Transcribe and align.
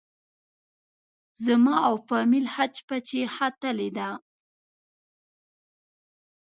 زما 1.45 1.75
او 1.87 1.95
فامیل 2.07 2.45
حج 2.55 2.75
پچې 2.87 3.21
ختلې 3.35 3.89
دي. 3.97 4.09